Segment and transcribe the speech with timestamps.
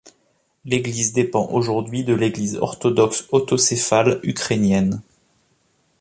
[0.65, 5.03] L'église dépend aujourd'hui de l'Église orthodoxe autocéphale ukrainienne.